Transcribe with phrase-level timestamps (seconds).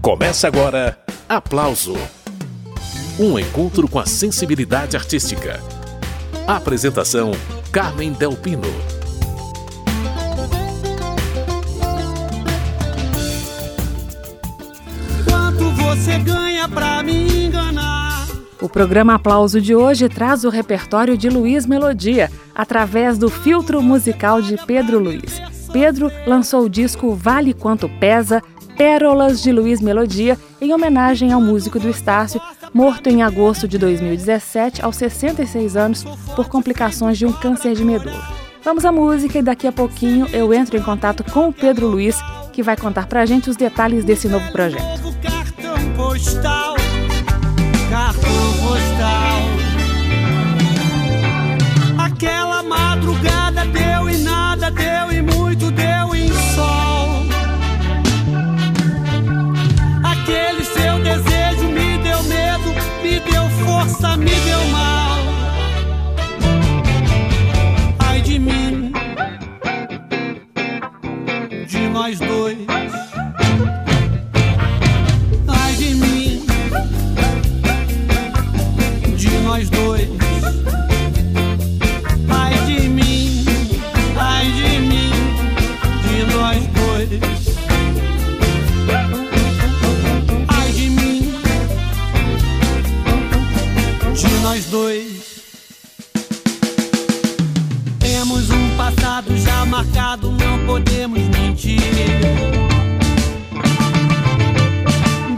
[0.00, 0.96] Começa agora
[1.28, 1.94] Aplauso
[3.18, 5.60] Um encontro com a sensibilidade artística.
[6.46, 7.32] Apresentação:
[7.72, 8.62] Carmen Delpino.
[15.28, 18.28] Quanto você ganha pra me enganar?
[18.62, 24.40] O programa Aplauso de hoje traz o repertório de Luiz Melodia, através do filtro musical
[24.40, 25.42] de Pedro Luiz.
[25.72, 28.42] Pedro lançou o disco Vale Quanto Pesa,
[28.78, 32.40] Pérolas de Luiz Melodia, em homenagem ao músico do Estácio,
[32.72, 36.04] morto em agosto de 2017, aos 66 anos,
[36.36, 38.22] por complicações de um câncer de medula.
[38.62, 42.16] Vamos à música e daqui a pouquinho eu entro em contato com o Pedro Luiz,
[42.52, 45.02] que vai contar pra gente os detalhes desse novo projeto.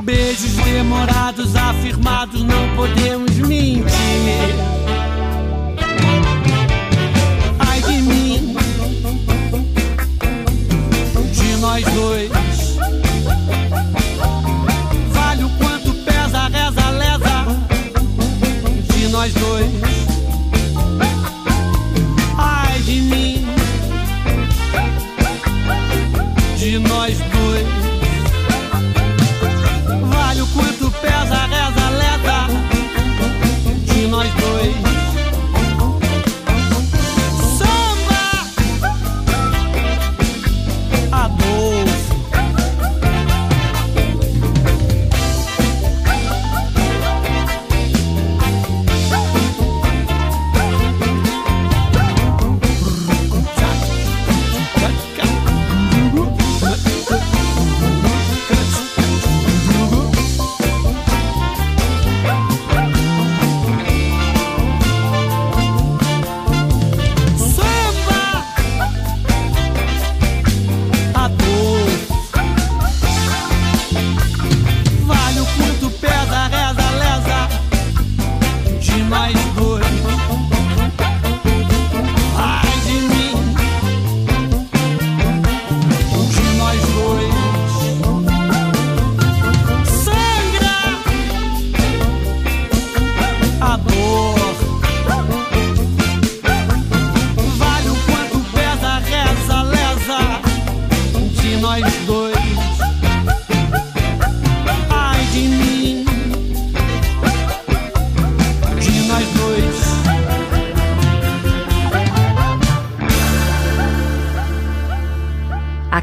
[0.02, 3.84] Beijos demorados, afirmados, não podemos mentir.
[7.58, 8.56] Ai de mim,
[11.32, 12.30] de nós dois.
[15.12, 17.46] Vale o quanto pesa, reza, lesa,
[18.94, 19.89] de nós dois.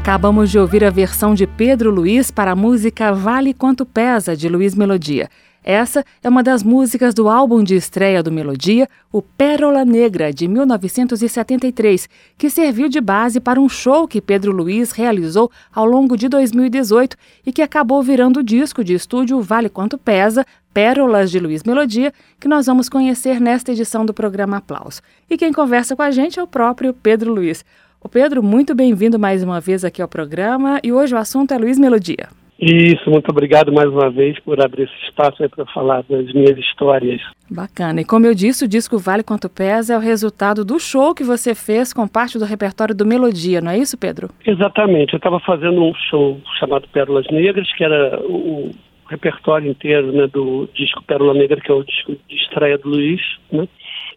[0.08, 4.48] Acabamos de ouvir a versão de Pedro Luiz para a música Vale Quanto Pesa, de
[4.48, 5.28] Luiz Melodia.
[5.62, 10.48] Essa é uma das músicas do álbum de estreia do Melodia, o Pérola Negra, de
[10.48, 12.08] 1973,
[12.38, 17.14] que serviu de base para um show que Pedro Luiz realizou ao longo de 2018
[17.44, 22.14] e que acabou virando o disco de estúdio Vale Quanto Pesa, Pérolas de Luiz Melodia,
[22.40, 25.02] que nós vamos conhecer nesta edição do programa Aplauso.
[25.28, 27.62] E quem conversa com a gente é o próprio Pedro Luiz.
[28.00, 31.58] O Pedro, muito bem-vindo mais uma vez aqui ao programa e hoje o assunto é
[31.58, 32.28] Luiz Melodia.
[32.60, 37.20] Isso, muito obrigado mais uma vez por abrir esse espaço para falar das minhas histórias.
[37.50, 38.00] Bacana.
[38.00, 41.24] E como eu disse, o disco Vale Quanto Pesa é o resultado do show que
[41.24, 44.30] você fez com parte do repertório do Melodia, não é isso, Pedro?
[44.46, 48.70] Exatamente, eu estava fazendo um show chamado Pérolas Negras, que era o
[49.08, 53.20] repertório inteiro né, do disco Pérola Negra, que é o disco de estreia do Luiz,
[53.50, 53.66] né?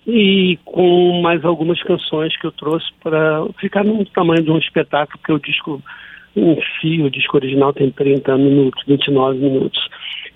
[0.06, 5.20] E com mais algumas canções que eu trouxe para ficar no tamanho de um espetáculo,
[5.20, 5.82] porque o disco
[6.36, 9.80] em si, o disco original tem 30 minutos, 29 minutos.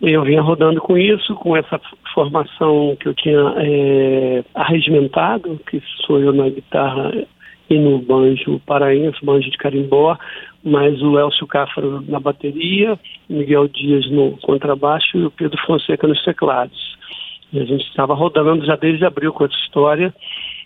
[0.01, 1.79] Eu vinha rodando com isso, com essa
[2.13, 7.13] formação que eu tinha é, arregimentado, que sou eu na guitarra
[7.69, 10.17] e no banjo paraense, banjo de carimbó,
[10.63, 16.23] mas o Elcio Cáfaro na bateria, Miguel Dias no contrabaixo e o Pedro Fonseca nos
[16.23, 16.95] teclados.
[17.51, 20.13] E a gente estava rodando já desde abril com essa história.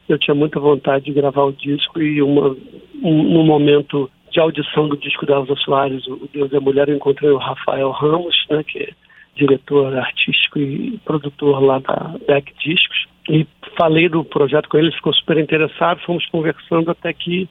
[0.07, 2.55] Eu tinha muita vontade de gravar o disco e uma,
[3.03, 6.95] um, no momento de audição do disco da Elza Soares, o Deus a Mulher, eu
[6.95, 8.89] encontrei o Rafael Ramos, né, que é
[9.35, 13.47] diretor artístico e produtor lá da Beck Discos, e
[13.77, 17.47] falei do projeto com ele, ele ficou super interessado, fomos conversando até que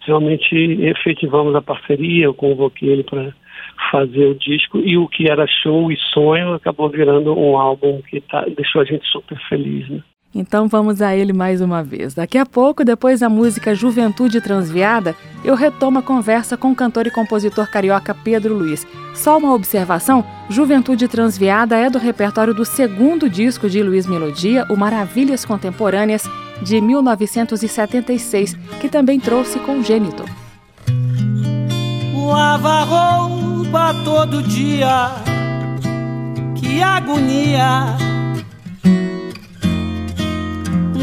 [0.00, 3.32] realmente efetivamos a parceria, eu convoquei ele para
[3.90, 8.20] fazer o disco e o que era show e sonho acabou virando um álbum que
[8.20, 9.88] tá, deixou a gente super feliz.
[9.88, 10.02] Né?
[10.34, 12.14] Então vamos a ele mais uma vez.
[12.14, 17.06] Daqui a pouco, depois da música Juventude Transviada, eu retomo a conversa com o cantor
[17.06, 18.86] e compositor carioca Pedro Luiz.
[19.12, 24.76] Só uma observação: Juventude Transviada é do repertório do segundo disco de Luiz Melodia, o
[24.76, 26.22] Maravilhas Contemporâneas,
[26.62, 30.24] de 1976, que também trouxe Congênito.
[32.14, 33.39] Lava
[33.70, 35.12] roupa todo dia,
[36.56, 37.96] que agonia.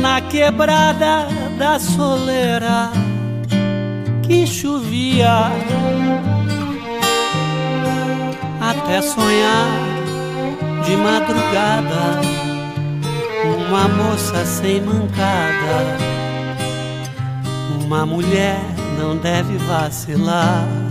[0.02, 1.28] Na quebrada
[1.58, 2.92] da soleira
[4.24, 5.52] que chovia.
[8.62, 9.70] Até sonhar
[10.84, 12.22] de madrugada
[13.68, 15.98] uma moça sem mancada.
[17.86, 18.60] Uma mulher
[19.00, 20.87] não deve vacilar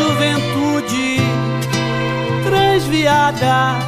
[0.00, 1.18] juventude
[2.48, 3.78] desviada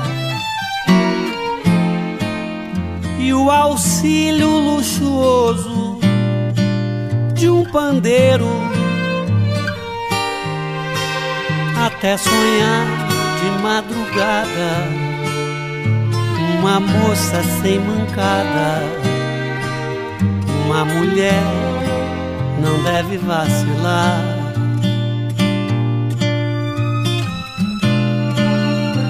[3.18, 5.98] e o auxílio luxuoso
[7.34, 8.50] de um pandeiro.
[11.86, 12.86] Até sonhar
[13.40, 14.70] de madrugada
[16.58, 18.82] uma moça sem mancada.
[20.66, 21.42] Uma mulher
[22.60, 24.31] não deve vacilar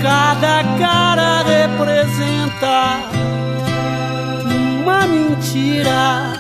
[0.03, 2.99] Cada cara representa
[4.83, 6.33] uma mentira.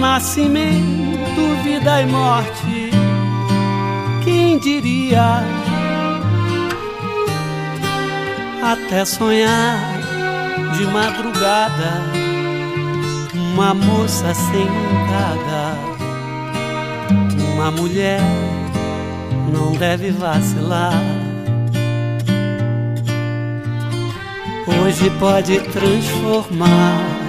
[0.00, 2.90] Nascimento, vida e morte.
[4.24, 5.44] Quem diria?
[8.62, 9.78] Até sonhar
[10.76, 12.22] de madrugada
[13.52, 15.76] uma moça sem mancada,
[17.54, 18.20] uma mulher
[19.50, 20.92] não deve vacilar.
[24.66, 27.22] Hoje pode transformar.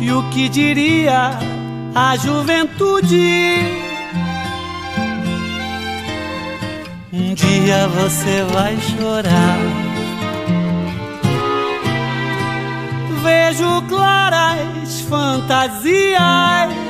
[0.00, 1.30] E o que diria
[1.94, 3.56] a juventude?
[7.12, 9.58] Um dia você vai chorar.
[13.22, 16.81] Vejo claras fantasias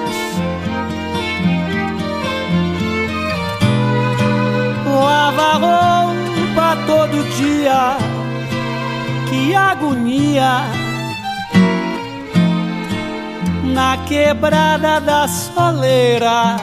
[5.03, 7.97] lava roupa todo dia,
[9.29, 10.65] que agonia.
[13.75, 16.57] Na quebrada da soleira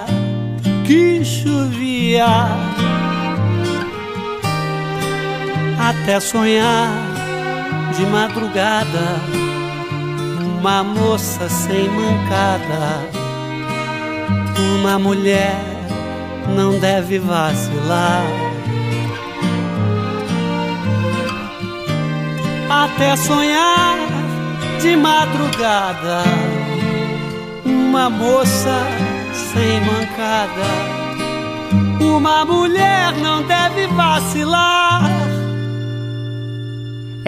[0.86, 2.28] que chovia,
[5.90, 6.88] até sonhar
[7.96, 9.20] de madrugada,
[10.60, 13.10] uma moça sem mancada,
[14.80, 15.79] uma mulher
[16.56, 18.24] não deve vacilar.
[22.70, 23.98] Até sonhar
[24.82, 26.24] de madrugada,
[27.66, 28.78] uma moça
[29.34, 30.70] sem mancada,
[32.00, 35.29] uma mulher não deve vacilar.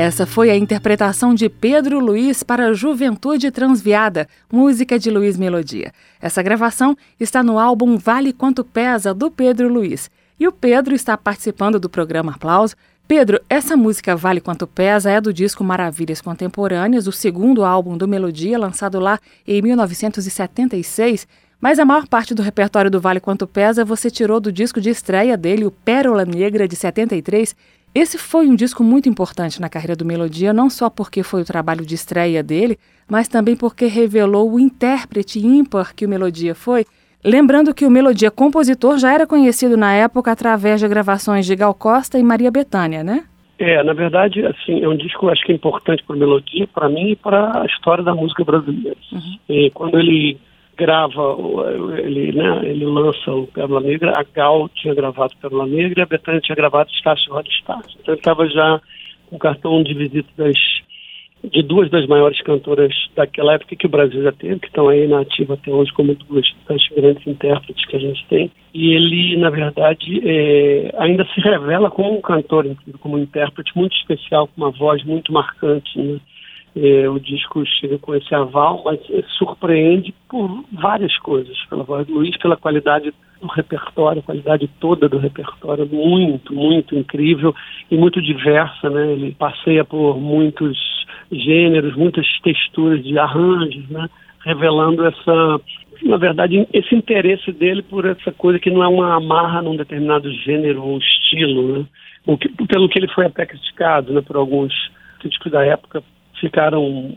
[0.04, 5.94] Essa foi a interpretação de Pedro Luiz para Juventude Transviada, música de Luiz Melodia.
[6.20, 10.10] Essa gravação está no álbum Vale Quanto Pesa, do Pedro Luiz.
[10.40, 12.76] E o Pedro está participando do programa Aplauso.
[13.08, 18.08] Pedro, essa música Vale Quanto Pesa é do disco Maravilhas Contemporâneas, o segundo álbum do
[18.08, 21.28] Melodia, lançado lá em 1976.
[21.62, 24.90] Mas a maior parte do repertório do Vale Quanto Pesa você tirou do disco de
[24.90, 27.56] estreia dele, o Pérola Negra, de 73,
[27.94, 31.46] esse foi um disco muito importante na carreira do Melodia, não só porque foi o
[31.46, 32.78] trabalho de estreia dele,
[33.10, 36.86] mas também porque revelou o intérprete ímpar que o Melodia foi.
[37.24, 41.74] Lembrando que o Melodia compositor já era conhecido na época através de gravações de Gal
[41.74, 43.26] Costa e Maria Bethânia, né?
[43.60, 47.12] É, na verdade, assim, é um disco acho que é importante para Melodia, para mim
[47.12, 48.98] e para a história da música brasileira.
[49.12, 49.38] Uhum.
[49.50, 50.40] E quando ele
[50.78, 51.38] grava,
[51.98, 56.08] ele, né, ele lança o Pérola Negra, a Gal tinha gravado Pérola Negra e a
[56.08, 57.98] Betânia tinha gravado Estácio Roda Estácio.
[58.00, 58.82] Então ele estava já
[59.32, 60.58] um cartão de visita das
[61.44, 65.08] de duas das maiores cantoras daquela época que o Brasil já teve, que estão aí
[65.08, 68.52] na ativa até hoje como duas das grandes intérpretes que a gente tem.
[68.74, 72.68] E ele, na verdade, é, ainda se revela como um cantor,
[73.00, 75.98] como um intérprete muito especial, com uma voz muito marcante.
[75.98, 76.20] Né?
[76.74, 79.00] É, o disco chega com esse aval, mas
[79.38, 85.10] surpreende por várias coisas, pela voz do Luiz, pela qualidade do repertório, a qualidade toda
[85.10, 87.54] do repertório, muito, muito incrível
[87.90, 89.12] e muito diversa, né?
[89.12, 90.78] Ele passeia por muitos
[91.30, 94.10] gêneros, muitas texturas de arranjos, né?
[94.46, 95.62] Revelando essa,
[96.04, 100.32] na verdade, esse interesse dele por essa coisa que não é uma amarra num determinado
[100.32, 101.86] gênero ou estilo, né?
[102.26, 104.22] O que, pelo que ele foi até criticado, né?
[104.22, 104.74] Por alguns
[105.20, 106.02] críticos da época
[106.42, 107.16] ficaram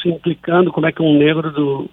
[0.00, 1.90] se implicando como é que um negro do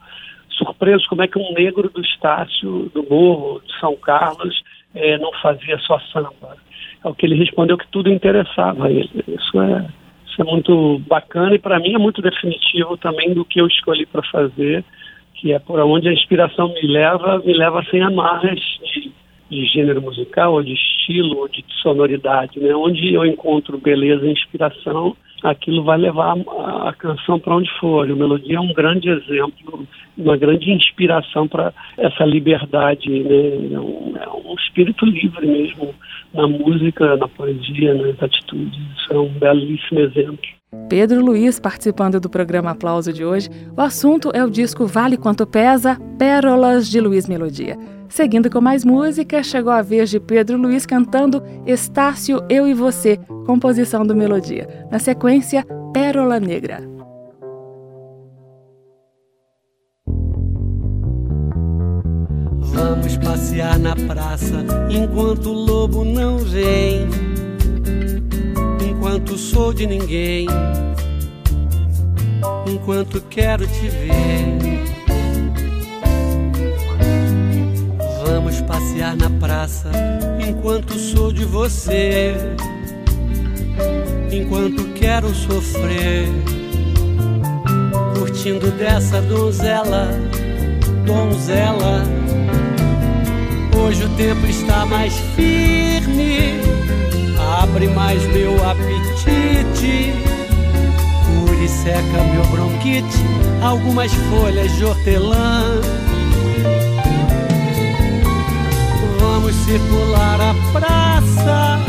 [0.57, 4.61] surpresos como é que um negro do Estácio, do Morro, de São Carlos,
[4.93, 6.57] eh, não fazia só samba.
[7.03, 9.09] É o que ele respondeu que tudo interessava a ele.
[9.27, 9.87] Isso é,
[10.25, 14.05] isso é muito bacana e para mim é muito definitivo também do que eu escolhi
[14.05, 14.83] para fazer,
[15.35, 19.11] que é por onde a inspiração me leva, me leva sem amarras de,
[19.49, 22.73] de gênero musical, ou de estilo, ou de sonoridade, né?
[22.73, 25.15] Onde eu encontro beleza e inspiração,
[25.49, 26.35] aquilo vai levar
[26.85, 28.09] a, canção para onde for.
[28.09, 29.87] A melodia é um grande exemplo,
[30.17, 33.73] uma grande inspiração para essa liberdade, né?
[33.73, 35.93] É um, é um, espírito livre mesmo
[36.33, 38.79] na música, na poesia, nas atitudes.
[38.97, 40.39] Isso é um belíssimo exemplo.
[40.87, 43.49] Pedro Luiz participando do programa Aplauso de hoje.
[43.75, 47.77] O assunto é o disco Vale Quanto Pesa, Pérolas de Luiz Melodia.
[48.07, 53.17] Seguindo com mais música, chegou a vez de Pedro Luiz cantando Estácio, Eu e Você,
[53.45, 54.67] composição do Melodia.
[54.91, 56.95] Na sequência, Pérola Negra.
[62.59, 67.34] Vamos passear na praça enquanto o lobo não vem.
[68.85, 70.47] Enquanto sou de ninguém.
[72.67, 74.85] Enquanto quero te ver.
[78.25, 79.89] Vamos passear na praça
[80.47, 82.35] enquanto sou de você.
[84.31, 86.27] Enquanto quero sofrer,
[88.17, 90.09] curtindo dessa donzela,
[91.05, 92.03] donzela.
[93.77, 95.94] Hoje o tempo está mais firme,
[97.75, 100.13] abre mais meu apetite.
[101.25, 103.25] Cura e seca meu bronquite,
[103.61, 105.81] algumas folhas de hortelã
[109.19, 111.79] Vamos circular a praça.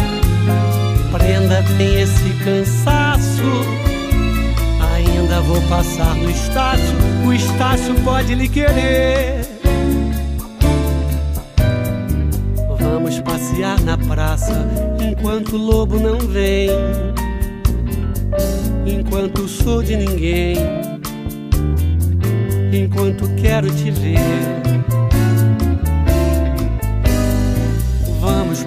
[1.12, 3.42] Prenda tem esse cansaço.
[4.92, 6.96] Ainda vou passar no Estácio.
[7.24, 9.45] O Estácio pode lhe querer.
[13.26, 14.66] Passear na praça
[15.00, 16.70] enquanto o lobo não vem.
[18.86, 20.56] Enquanto sou de ninguém.
[22.72, 24.66] Enquanto quero te ver.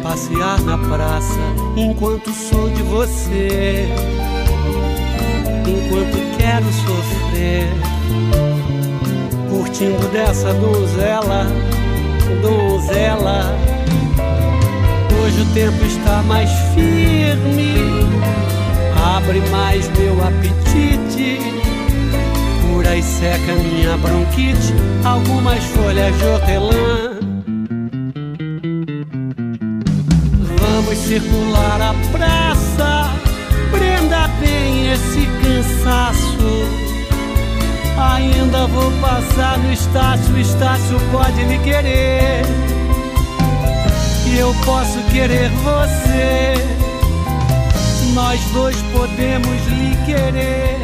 [0.10, 1.40] passear na praça
[1.76, 3.88] enquanto sou de você.
[5.68, 7.68] Enquanto quero sofrer,
[9.50, 11.46] curtindo dessa donzela,
[12.42, 13.56] donzela.
[15.30, 17.76] Hoje o tempo está mais firme,
[19.16, 21.38] abre mais meu apetite.
[22.66, 24.74] Cura e seca minha bronquite,
[25.06, 27.20] algumas folhas de hortelã
[30.96, 33.14] circular a praça,
[33.70, 36.66] prenda bem esse cansaço.
[38.16, 42.69] Ainda vou passar no Estácio, o Estácio pode me querer.
[44.38, 46.54] Eu posso querer você.
[48.14, 50.78] Nós dois podemos lhe querer.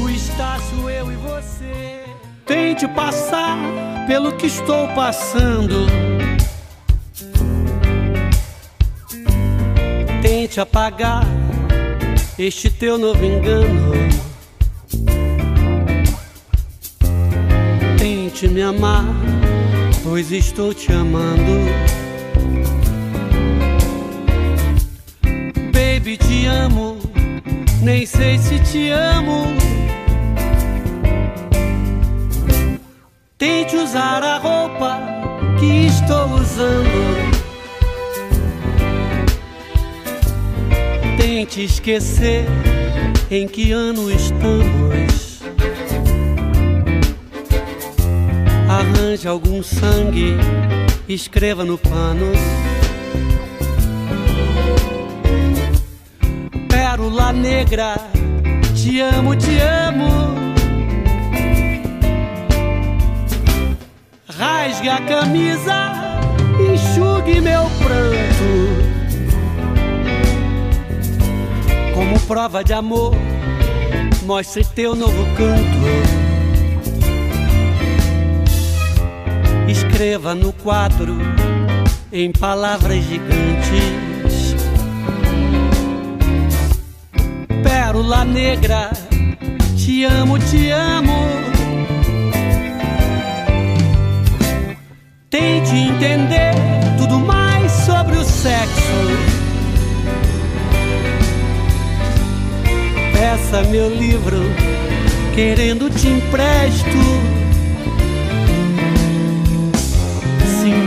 [0.00, 2.04] O Estácio, eu e você.
[2.46, 3.58] Tente passar
[4.06, 5.86] pelo que estou passando
[10.24, 11.22] tente apagar
[12.38, 13.92] este teu novo engano.
[17.98, 19.04] Tente me amar,
[20.02, 22.03] pois estou te amando.
[25.72, 26.98] Baby, te amo,
[27.82, 29.46] nem sei se te amo.
[33.38, 35.00] Tente usar a roupa
[35.58, 37.34] que estou usando.
[41.16, 42.46] Tente esquecer
[43.30, 45.40] em que ano estamos.
[48.68, 50.36] Arranje algum sangue,
[51.08, 52.32] escreva no pano.
[56.68, 57.96] Pérola negra,
[58.74, 60.34] te amo, te amo.
[64.28, 65.92] Rasgue a camisa,
[66.72, 68.84] enxugue meu pranto.
[71.94, 73.14] Como prova de amor,
[74.24, 76.23] mostre teu novo canto.
[79.74, 81.16] Escreva no quadro
[82.12, 84.54] em palavras gigantes.
[87.60, 88.92] Pérola negra,
[89.76, 91.26] te amo, te amo.
[95.28, 96.54] Tente entender
[96.96, 99.00] tudo mais sobre o sexo.
[103.12, 104.38] Peça meu livro,
[105.34, 107.43] querendo te empresto.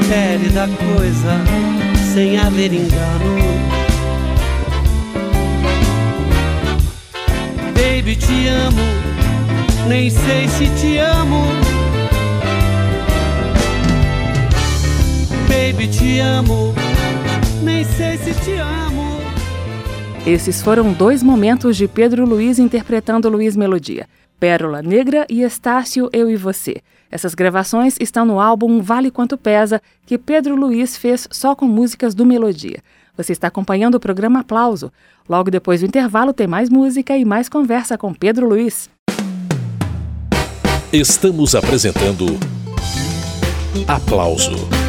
[0.07, 1.33] Se da coisa
[2.13, 3.35] sem haver engano.
[7.73, 8.81] Baby, te amo,
[9.89, 11.43] nem sei se te amo.
[15.49, 16.73] Baby, te amo,
[17.61, 19.19] nem sei se te amo.
[20.25, 24.07] Esses foram dois momentos de Pedro Luiz interpretando Luiz Melodia.
[24.39, 26.81] Pérola Negra e Estácio Eu e Você.
[27.09, 32.13] Essas gravações estão no álbum Vale Quanto Pesa, que Pedro Luiz fez só com músicas
[32.13, 32.79] do Melodia.
[33.15, 34.91] Você está acompanhando o programa Aplauso.
[35.27, 38.89] Logo depois do intervalo tem mais música e mais conversa com Pedro Luiz.
[40.93, 42.25] Estamos apresentando
[43.87, 44.86] Aplauso.